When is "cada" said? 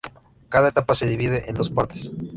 0.49-0.67